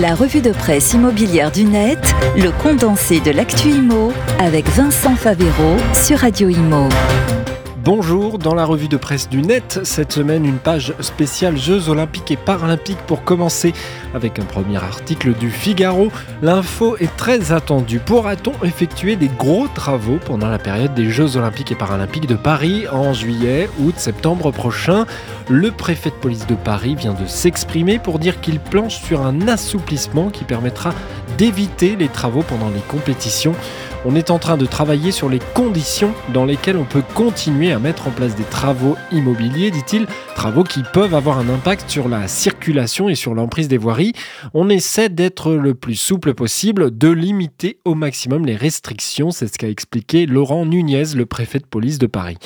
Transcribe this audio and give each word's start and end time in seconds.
La 0.00 0.14
revue 0.14 0.42
de 0.42 0.52
presse 0.52 0.92
immobilière 0.92 1.50
du 1.50 1.64
net, 1.64 1.98
le 2.36 2.52
condensé 2.62 3.18
de 3.18 3.32
l'actu 3.32 3.70
IMO 3.70 4.12
avec 4.38 4.68
Vincent 4.68 5.16
Favero 5.16 5.76
sur 5.92 6.18
Radio 6.18 6.48
Imo. 6.48 6.88
Bonjour, 7.90 8.38
dans 8.38 8.54
la 8.54 8.66
revue 8.66 8.88
de 8.88 8.98
presse 8.98 9.30
du 9.30 9.40
net, 9.40 9.80
cette 9.82 10.12
semaine 10.12 10.44
une 10.44 10.58
page 10.58 10.92
spéciale 11.00 11.56
Jeux 11.56 11.88
olympiques 11.88 12.30
et 12.30 12.36
paralympiques 12.36 13.00
pour 13.06 13.24
commencer 13.24 13.72
avec 14.12 14.38
un 14.38 14.44
premier 14.44 14.76
article 14.76 15.32
du 15.32 15.50
Figaro. 15.50 16.12
L'info 16.42 16.98
est 16.98 17.16
très 17.16 17.50
attendue. 17.50 17.98
Pourra-t-on 17.98 18.52
effectuer 18.62 19.16
des 19.16 19.28
gros 19.28 19.68
travaux 19.68 20.18
pendant 20.22 20.48
la 20.48 20.58
période 20.58 20.92
des 20.92 21.08
Jeux 21.08 21.38
olympiques 21.38 21.72
et 21.72 21.76
paralympiques 21.76 22.26
de 22.26 22.34
Paris 22.34 22.86
en 22.92 23.14
juillet, 23.14 23.70
août, 23.78 23.94
septembre 23.96 24.50
prochain? 24.50 25.06
Le 25.48 25.70
préfet 25.70 26.10
de 26.10 26.14
police 26.16 26.46
de 26.46 26.56
Paris 26.56 26.94
vient 26.94 27.14
de 27.14 27.24
s'exprimer 27.24 27.98
pour 27.98 28.18
dire 28.18 28.42
qu'il 28.42 28.60
planche 28.60 29.00
sur 29.00 29.24
un 29.24 29.48
assouplissement 29.48 30.28
qui 30.28 30.44
permettra 30.44 30.92
d'éviter 31.38 31.96
les 31.96 32.08
travaux 32.08 32.42
pendant 32.42 32.68
les 32.68 32.82
compétitions. 32.86 33.54
On 34.04 34.14
est 34.14 34.30
en 34.30 34.38
train 34.38 34.56
de 34.56 34.64
travailler 34.64 35.10
sur 35.10 35.28
les 35.28 35.40
conditions 35.54 36.14
dans 36.32 36.44
lesquelles 36.44 36.76
on 36.76 36.84
peut 36.84 37.02
continuer 37.14 37.72
à 37.72 37.80
mettre 37.80 38.06
en 38.06 38.10
place 38.10 38.36
des 38.36 38.44
travaux 38.44 38.96
immobiliers, 39.10 39.72
dit-il, 39.72 40.06
travaux 40.36 40.62
qui 40.62 40.82
peuvent 40.92 41.14
avoir 41.14 41.38
un 41.38 41.48
impact 41.48 41.90
sur 41.90 42.08
la 42.08 42.28
circulation 42.28 43.08
et 43.08 43.16
sur 43.16 43.34
l'emprise 43.34 43.66
des 43.66 43.76
voiries. 43.76 44.12
On 44.54 44.68
essaie 44.68 45.08
d'être 45.08 45.52
le 45.52 45.74
plus 45.74 45.96
souple 45.96 46.34
possible, 46.34 46.96
de 46.96 47.08
limiter 47.08 47.78
au 47.84 47.94
maximum 47.94 48.46
les 48.46 48.56
restrictions, 48.56 49.32
c'est 49.32 49.52
ce 49.52 49.58
qu'a 49.58 49.68
expliqué 49.68 50.26
Laurent 50.26 50.64
Nunez, 50.64 51.14
le 51.16 51.26
préfet 51.26 51.58
de 51.58 51.66
police 51.66 51.98
de 51.98 52.06
Paris. 52.06 52.38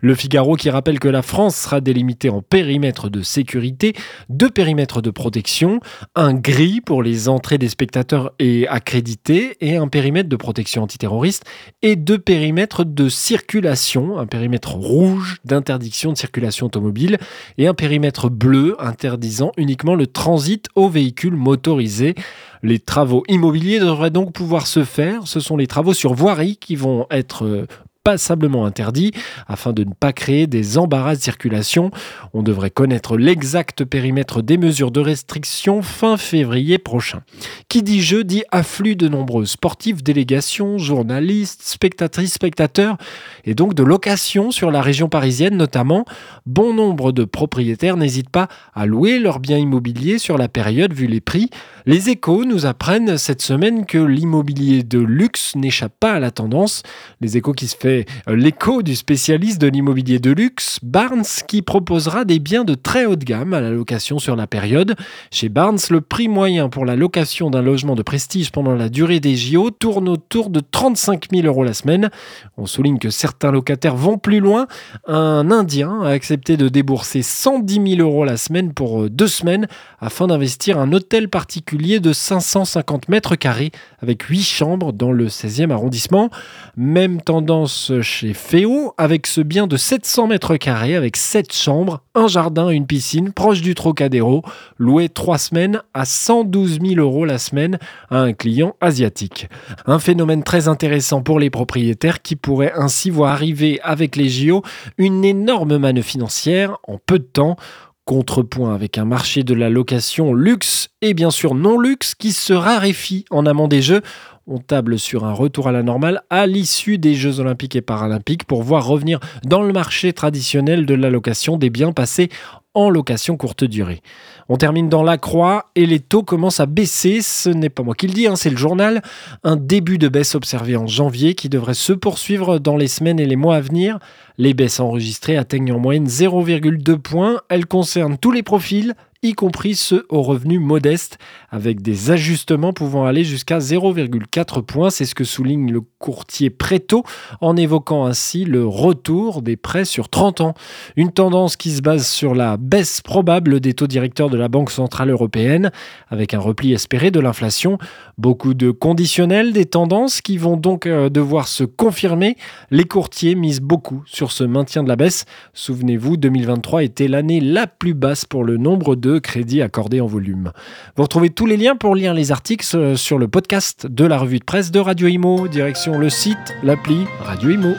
Le 0.00 0.14
Figaro 0.14 0.56
qui 0.56 0.70
rappelle 0.70 0.98
que 0.98 1.08
la 1.08 1.22
France 1.22 1.56
sera 1.56 1.80
délimitée 1.80 2.30
en 2.30 2.42
périmètre 2.42 3.08
de 3.08 3.22
sécurité, 3.22 3.94
deux 4.28 4.50
périmètres 4.50 5.02
de 5.02 5.10
protection, 5.10 5.80
un 6.14 6.34
gris 6.34 6.80
pour 6.80 7.02
les 7.02 7.28
entrées 7.28 7.58
des 7.58 7.68
spectateurs 7.68 8.32
et 8.38 8.66
accrédités 8.68 9.56
et 9.60 9.76
un 9.76 9.88
périmètre 9.88 10.28
de 10.28 10.36
protection 10.36 10.82
antiterroriste 10.82 11.44
et 11.82 11.96
deux 11.96 12.18
périmètres 12.18 12.84
de 12.84 13.08
circulation, 13.08 14.18
un 14.18 14.26
périmètre 14.26 14.74
rouge 14.74 15.38
d'interdiction 15.44 16.12
de 16.12 16.18
circulation 16.18 16.66
automobile 16.66 17.18
et 17.58 17.66
un 17.66 17.74
périmètre 17.74 18.28
bleu 18.28 18.76
interdisant 18.78 19.52
uniquement 19.56 19.94
le 19.94 20.06
transit 20.06 20.66
aux 20.74 20.88
véhicules 20.88 21.36
motorisés. 21.36 22.14
Les 22.62 22.78
travaux 22.78 23.24
immobiliers 23.28 23.78
devraient 23.78 24.10
donc 24.10 24.32
pouvoir 24.32 24.66
se 24.66 24.84
faire. 24.84 25.26
Ce 25.26 25.38
sont 25.38 25.56
les 25.56 25.66
travaux 25.66 25.92
sur 25.92 26.14
voirie 26.14 26.56
qui 26.56 26.76
vont 26.76 27.06
être 27.10 27.66
passablement 28.04 28.66
interdit 28.66 29.12
afin 29.48 29.72
de 29.72 29.82
ne 29.82 29.94
pas 29.94 30.12
créer 30.12 30.46
des 30.46 30.78
embarras 30.78 31.16
de 31.16 31.20
circulation. 31.20 31.90
On 32.34 32.42
devrait 32.42 32.70
connaître 32.70 33.16
l'exact 33.16 33.84
périmètre 33.84 34.42
des 34.42 34.58
mesures 34.58 34.90
de 34.90 35.00
restriction 35.00 35.82
fin 35.82 36.16
février 36.16 36.78
prochain. 36.78 37.22
Qui 37.68 37.82
dit 37.82 38.02
jeu 38.02 38.22
dit 38.22 38.44
afflux 38.52 38.94
de 38.94 39.08
nombreux 39.08 39.46
sportifs, 39.46 40.02
délégations, 40.02 40.78
journalistes, 40.78 41.62
spectatrices, 41.62 42.34
spectateurs 42.34 42.98
et 43.44 43.54
donc 43.54 43.74
de 43.74 43.82
locations 43.82 44.50
sur 44.50 44.70
la 44.70 44.82
région 44.82 45.08
parisienne 45.08 45.56
notamment. 45.56 46.04
Bon 46.44 46.74
nombre 46.74 47.10
de 47.10 47.24
propriétaires 47.24 47.96
n'hésitent 47.96 48.30
pas 48.30 48.48
à 48.74 48.84
louer 48.84 49.18
leurs 49.18 49.40
biens 49.40 49.58
immobiliers 49.58 50.18
sur 50.18 50.36
la 50.36 50.48
période 50.48 50.92
vu 50.92 51.06
les 51.06 51.20
prix. 51.20 51.48
Les 51.86 52.10
échos 52.10 52.44
nous 52.44 52.66
apprennent 52.66 53.16
cette 53.16 53.40
semaine 53.42 53.86
que 53.86 53.98
l'immobilier 53.98 54.82
de 54.82 54.98
luxe 54.98 55.56
n'échappe 55.56 55.94
pas 55.98 56.12
à 56.12 56.20
la 56.20 56.30
tendance. 56.30 56.82
Les 57.20 57.38
échos 57.38 57.52
qui 57.52 57.66
se 57.66 57.76
fait 57.76 57.93
euh, 58.28 58.36
l'écho 58.36 58.82
du 58.82 58.94
spécialiste 58.94 59.60
de 59.60 59.68
l'immobilier 59.68 60.18
de 60.18 60.30
luxe, 60.30 60.78
Barnes, 60.82 61.24
qui 61.46 61.62
proposera 61.62 62.24
des 62.24 62.38
biens 62.38 62.64
de 62.64 62.74
très 62.74 63.06
haute 63.06 63.24
gamme 63.24 63.54
à 63.54 63.60
la 63.60 63.70
location 63.70 64.18
sur 64.18 64.36
la 64.36 64.46
période. 64.46 64.94
Chez 65.30 65.48
Barnes, 65.48 65.78
le 65.90 66.00
prix 66.00 66.28
moyen 66.28 66.68
pour 66.68 66.84
la 66.84 66.96
location 66.96 67.50
d'un 67.50 67.62
logement 67.62 67.94
de 67.94 68.02
prestige 68.02 68.50
pendant 68.50 68.74
la 68.74 68.88
durée 68.88 69.20
des 69.20 69.36
JO 69.36 69.70
tourne 69.70 70.08
autour 70.08 70.50
de 70.50 70.60
35 70.60 71.26
000 71.32 71.46
euros 71.46 71.64
la 71.64 71.74
semaine. 71.74 72.10
On 72.56 72.66
souligne 72.66 72.98
que 72.98 73.10
certains 73.10 73.50
locataires 73.50 73.96
vont 73.96 74.18
plus 74.18 74.40
loin. 74.40 74.66
Un 75.06 75.50
Indien 75.50 76.02
a 76.02 76.08
accepté 76.08 76.56
de 76.56 76.68
débourser 76.68 77.22
110 77.22 77.96
000 77.96 78.08
euros 78.08 78.24
la 78.24 78.36
semaine 78.36 78.72
pour 78.72 79.02
euh, 79.02 79.10
deux 79.10 79.28
semaines 79.28 79.66
afin 80.00 80.26
d'investir 80.26 80.78
un 80.78 80.92
hôtel 80.92 81.28
particulier 81.28 82.00
de 82.00 82.12
550 82.12 83.08
mètres 83.08 83.36
carrés 83.36 83.70
avec 84.00 84.22
8 84.22 84.42
chambres 84.42 84.92
dans 84.92 85.12
le 85.12 85.28
16e 85.28 85.70
arrondissement. 85.70 86.30
Même 86.76 87.20
tendance 87.20 87.83
chez 88.02 88.34
Féo 88.34 88.94
avec 88.98 89.26
ce 89.26 89.40
bien 89.40 89.66
de 89.66 89.76
700 89.76 90.28
mètres 90.28 90.56
carrés 90.56 90.94
avec 90.94 91.16
7 91.16 91.52
chambres, 91.52 92.02
un 92.14 92.28
jardin 92.28 92.68
une 92.70 92.86
piscine 92.86 93.32
proche 93.32 93.60
du 93.60 93.74
Trocadéro, 93.74 94.42
loué 94.78 95.08
3 95.08 95.38
semaines 95.38 95.82
à 95.92 96.04
112 96.04 96.80
000 96.80 97.00
euros 97.00 97.24
la 97.24 97.38
semaine 97.38 97.78
à 98.10 98.18
un 98.18 98.32
client 98.32 98.76
asiatique. 98.80 99.48
Un 99.86 99.98
phénomène 99.98 100.44
très 100.44 100.68
intéressant 100.68 101.22
pour 101.22 101.38
les 101.38 101.50
propriétaires 101.50 102.22
qui 102.22 102.36
pourraient 102.36 102.72
ainsi 102.76 103.10
voir 103.10 103.32
arriver 103.32 103.80
avec 103.82 104.16
les 104.16 104.28
JO 104.28 104.62
une 104.96 105.24
énorme 105.24 105.76
manne 105.76 106.02
financière 106.02 106.78
en 106.86 106.98
peu 106.98 107.18
de 107.18 107.24
temps 107.24 107.56
Contrepoint 108.04 108.74
avec 108.74 108.98
un 108.98 109.06
marché 109.06 109.44
de 109.44 109.54
la 109.54 109.70
location 109.70 110.34
luxe 110.34 110.90
et 111.00 111.14
bien 111.14 111.30
sûr 111.30 111.54
non 111.54 111.78
luxe 111.78 112.14
qui 112.14 112.32
se 112.32 112.52
raréfie 112.52 113.24
en 113.30 113.46
amont 113.46 113.66
des 113.66 113.80
Jeux. 113.80 114.02
On 114.46 114.58
table 114.58 114.98
sur 114.98 115.24
un 115.24 115.32
retour 115.32 115.68
à 115.68 115.72
la 115.72 115.82
normale 115.82 116.20
à 116.28 116.46
l'issue 116.46 116.98
des 116.98 117.14
Jeux 117.14 117.40
olympiques 117.40 117.76
et 117.76 117.80
paralympiques 117.80 118.44
pour 118.44 118.62
voir 118.62 118.86
revenir 118.86 119.18
dans 119.42 119.62
le 119.62 119.72
marché 119.72 120.12
traditionnel 120.12 120.84
de 120.84 120.92
la 120.92 121.08
location 121.08 121.56
des 121.56 121.70
biens 121.70 121.92
passés 121.92 122.28
en 122.74 122.90
location 122.90 123.38
courte 123.38 123.64
durée. 123.64 124.02
On 124.50 124.58
termine 124.58 124.90
dans 124.90 125.02
la 125.02 125.16
croix 125.16 125.70
et 125.76 125.86
les 125.86 126.00
taux 126.00 126.24
commencent 126.24 126.60
à 126.60 126.66
baisser. 126.66 127.22
Ce 127.22 127.48
n'est 127.48 127.70
pas 127.70 127.82
moi 127.82 127.94
qui 127.94 128.06
le 128.06 128.12
dis, 128.12 128.26
hein, 128.26 128.36
c'est 128.36 128.50
le 128.50 128.58
journal. 128.58 129.00
Un 129.44 129.56
début 129.56 129.96
de 129.96 130.08
baisse 130.08 130.34
observé 130.34 130.76
en 130.76 130.86
janvier 130.86 131.34
qui 131.34 131.48
devrait 131.48 131.72
se 131.72 131.94
poursuivre 131.94 132.58
dans 132.58 132.76
les 132.76 132.88
semaines 132.88 133.20
et 133.20 133.26
les 133.26 133.36
mois 133.36 133.56
à 133.56 133.60
venir. 133.62 133.98
Les 134.36 134.52
baisses 134.52 134.78
enregistrées 134.78 135.38
atteignent 135.38 135.72
en 135.72 135.78
moyenne 135.78 136.06
0,2 136.06 136.98
points. 136.98 137.40
Elles 137.48 137.66
concernent 137.66 138.18
tous 138.18 138.32
les 138.32 138.42
profils 138.42 138.94
y 139.24 139.32
compris 139.32 139.74
ceux 139.74 140.04
aux 140.10 140.22
revenus 140.22 140.60
modestes, 140.60 141.18
avec 141.50 141.80
des 141.80 142.10
ajustements 142.10 142.74
pouvant 142.74 143.06
aller 143.06 143.24
jusqu'à 143.24 143.58
0,4 143.58 144.62
points. 144.62 144.90
C'est 144.90 145.06
ce 145.06 145.14
que 145.14 145.24
souligne 145.24 145.72
le 145.72 145.80
courtier 145.98 146.50
Préto 146.50 147.04
en 147.40 147.56
évoquant 147.56 148.04
ainsi 148.04 148.44
le 148.44 148.66
retour 148.66 149.40
des 149.40 149.56
prêts 149.56 149.86
sur 149.86 150.10
30 150.10 150.42
ans. 150.42 150.54
Une 150.96 151.10
tendance 151.10 151.56
qui 151.56 151.70
se 151.70 151.80
base 151.80 152.06
sur 152.06 152.34
la 152.34 152.58
baisse 152.58 153.00
probable 153.00 153.60
des 153.60 153.72
taux 153.72 153.86
directeurs 153.86 154.28
de 154.28 154.36
la 154.36 154.48
Banque 154.48 154.70
Centrale 154.70 155.08
Européenne, 155.08 155.70
avec 156.10 156.34
un 156.34 156.38
repli 156.38 156.74
espéré 156.74 157.10
de 157.10 157.20
l'inflation. 157.20 157.78
Beaucoup 158.18 158.52
de 158.52 158.70
conditionnels, 158.70 159.54
des 159.54 159.64
tendances 159.64 160.20
qui 160.20 160.36
vont 160.36 160.58
donc 160.58 160.86
euh, 160.86 161.08
devoir 161.08 161.48
se 161.48 161.64
confirmer. 161.64 162.36
Les 162.70 162.84
courtiers 162.84 163.34
misent 163.34 163.62
beaucoup 163.62 164.02
sur 164.04 164.32
ce 164.32 164.44
maintien 164.44 164.82
de 164.82 164.88
la 164.88 164.96
baisse. 164.96 165.24
Souvenez-vous, 165.54 166.18
2023 166.18 166.84
était 166.84 167.08
l'année 167.08 167.40
la 167.40 167.66
plus 167.66 167.94
basse 167.94 168.26
pour 168.26 168.44
le 168.44 168.58
nombre 168.58 168.96
de 168.96 169.13
crédits 169.18 169.62
accordés 169.62 170.00
en 170.00 170.06
volume. 170.06 170.52
Vous 170.96 171.02
retrouvez 171.02 171.30
tous 171.30 171.46
les 171.46 171.56
liens 171.56 171.76
pour 171.76 171.94
lire 171.94 172.14
les 172.14 172.32
articles 172.32 172.66
euh, 172.74 172.96
sur 172.96 173.18
le 173.18 173.28
podcast 173.28 173.86
de 173.86 174.04
la 174.04 174.18
revue 174.18 174.38
de 174.38 174.44
presse 174.44 174.70
de 174.70 174.80
Radio 174.80 175.08
Imo, 175.08 175.48
direction 175.48 175.98
le 175.98 176.10
site, 176.10 176.54
l'appli 176.62 177.04
Radio 177.20 177.50
Imo. 177.50 177.74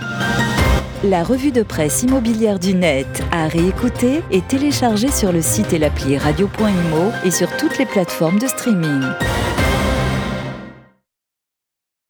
La 1.03 1.23
revue 1.23 1.51
de 1.51 1.61
presse 1.61 2.03
immobilière 2.03 2.57
du 2.57 2.73
net 2.73 3.23
à 3.31 3.47
réécouter 3.47 4.21
et 4.31 4.41
télécharger 4.41 5.11
sur 5.11 5.31
le 5.31 5.41
site 5.41 5.71
et 5.73 5.77
l'appli 5.77 6.17
radio.imo 6.17 7.11
et 7.23 7.31
sur 7.31 7.55
toutes 7.57 7.77
les 7.77 7.85
plateformes 7.85 8.39
de 8.39 8.47
streaming. 8.47 9.01